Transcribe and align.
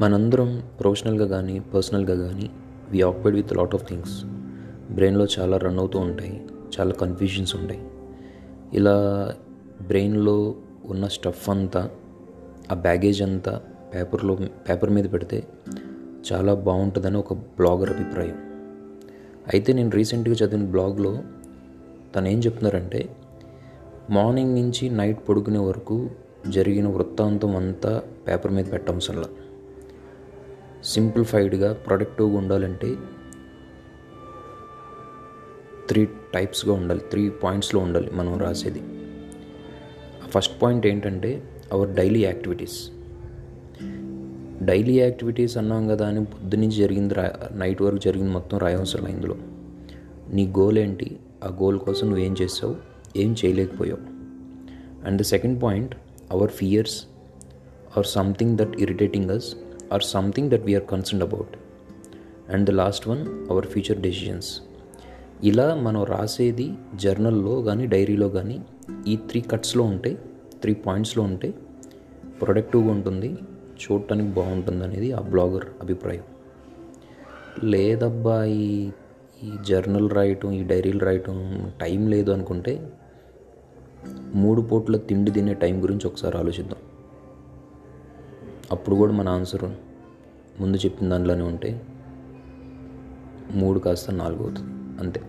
మనందరం 0.00 0.62
ప్రొఫెషనల్గా 0.80 1.26
కానీ 1.26 1.60
పర్సనల్గా 1.60 2.14
కానీ 2.26 2.50
we 2.90 3.02
occupied 3.02 3.36
with 3.36 3.56
lot 3.56 3.74
of 3.74 3.88
things 3.88 4.24
బ్రెయిన్లో 4.94 5.26
చాలా 5.38 5.56
రన్ 5.56 5.78
అవుతూ 5.78 5.98
ఉంటాయి 5.98 6.46
చాలా 6.74 6.92
కన్ఫ్యూజన్స్ 6.92 7.56
ఉంటాయి. 7.56 7.80
ఇలా 8.74 8.94
బ్రెయిన్లో 9.82 10.54
ఉన్న 10.84 11.06
స్టఫ్ 11.06 11.50
అంతా 11.50 11.90
ఆ 12.72 12.74
బ్యాగేజ్ 12.74 13.22
అంతా 13.22 13.60
పేపర్లో 13.94 14.34
పేపర్ 14.68 14.90
మీద 14.90 15.04
పెడితే 15.04 15.46
చాలా 16.32 16.54
బాగుంటుందని 16.54 17.16
ఒక 17.16 17.32
బ్లాగర్ 17.32 17.90
అభిప్రాయం. 17.90 18.38
అయితే 19.52 19.72
నేను 19.72 19.90
రీసెంట్గా 19.90 20.34
చదివిన 20.34 20.66
బ్లాగ్లో 20.70 21.18
తను 22.16 22.28
ఏం 22.28 22.38
చెప్తున్నారంటే 22.38 23.16
మార్నింగ్ 24.10 24.54
నుంచి 24.54 24.90
నైట్ 24.90 25.28
పడుకునే 25.28 25.58
వరకు 25.58 26.10
జరిగిన 26.48 26.88
వృత్తాంతం 26.88 27.56
అంతా 27.56 28.02
పేపర్ 28.28 28.52
మీద 28.52 28.64
పెట్టవసరంలా. 28.72 29.28
సింప్లిఫైడ్గా 30.84 31.72
ప్రొడక్టివ్గా 31.72 32.38
ఉండాలంటే 32.38 32.96
త్రీ 35.88 36.08
టైప్స్గా 36.34 36.72
ఉండాలి 36.74 37.00
త్రీ 37.00 37.28
పాయింట్స్లో 37.28 37.80
ఉండాలి 37.80 38.10
మనం 38.10 38.38
రాసేది. 38.38 38.82
ఫస్ట్ 40.28 40.62
పాయింట్ 40.62 40.86
ఏంటంటే 40.86 41.42
our 41.72 41.90
daily 41.90 42.24
activities. 42.24 42.90
Daily 44.62 44.98
activities 44.98 45.56
అన్నాం 45.56 45.88
కదా 45.88 46.08
అని 46.08 46.24
పొద్దు 46.24 46.56
నుంచి 46.56 46.70
జరిగింది 46.70 47.14
రా 47.14 47.32
నైట్ 47.52 47.82
వరకు 47.82 47.98
జరిగింది 47.98 48.32
మొత్తం 48.32 48.58
రాయవసరం 48.58 49.06
ఇందులో? 49.06 49.34
నీ 50.32 50.46
గోల్ 50.46 50.78
ఏంటి? 50.78 51.18
ఆ 51.44 51.46
గోల్ 51.46 51.78
కోసం 51.78 52.06
నువ్వేం 52.06 52.36
చేసావు 52.42 52.76
ఏం 53.16 53.36
చేయలేకపోయావు? 53.44 54.00
And 55.06 55.20
the 55.20 55.24
second 55.24 55.62
point 55.62 55.94
our 56.30 56.50
fears 56.50 57.04
or 57.98 58.06
something 58.06 58.58
that 58.58 58.80
irritating 58.80 59.30
us 59.30 59.54
or 59.92 60.02
something 60.02 60.50
that 60.50 60.64
are 60.64 60.80
concerned 60.80 61.22
about 61.22 61.56
and 62.52 62.70
the 62.70 62.70
last 62.70 63.08
one 63.08 63.50
our 63.50 63.66
future 63.66 64.00
decisions 64.00 64.60
ఇలా 65.44 65.74
మనం 65.74 66.04
రాసేది 66.04 66.72
జర్నల్లో 66.94 67.62
కానీ 67.62 67.86
డైరీలో 67.86 68.28
కానీ 68.28 68.62
ఈ 69.06 69.16
త్రీ 69.16 69.40
కట్స్లో 69.40 69.84
ఉంటే 69.84 70.18
త్రీ 70.60 70.74
పాయింట్స్లో 70.74 71.24
ఉంటే 71.24 71.54
ప్రొడక్టివ్గా 72.42 72.90
ఉంటుంది 72.90 73.34
చూడటానికి 73.80 74.28
బాగుంటుంది 74.28 74.84
అనేది 74.84 75.12
ఆ 75.12 75.20
బ్లాగర్ 75.20 75.64
అభిప్రాయం. 75.80 76.22
లేదబ్బా 77.64 78.44
ఈ 78.44 78.90
ఈ 79.42 79.50
జర్నల్ 79.68 80.10
రాయటం 80.10 80.52
ఈ 80.52 80.64
డైరీలు 80.64 80.98
రాయటం 80.98 81.70
టైం 81.80 82.06
లేదు 82.06 82.30
అనుకుంటే 82.30 82.92
మూడు 84.34 84.62
పూట్ల 84.62 84.96
తిండి 84.96 85.30
తినే 85.30 85.54
టైం 85.54 85.82
గురించి 85.82 86.06
ఒకసారి 86.06 86.38
ఆలోచిద్దాం. 86.38 86.89
అప్పుడు 88.70 88.96
కూడా 88.96 89.12
మన 89.12 89.28
ఆన్సర్ 89.28 89.64
ముందు 90.60 90.76
చెప్పిన 90.76 91.08
దాంట్లోనే 91.08 91.42
ఉంటే 91.42 91.86
మూడు 93.54 93.78
కాస్త 93.78 94.10
నాలుగు 94.10 94.42
అవుతుంది. 94.42 95.00
అంతే. 95.00 95.22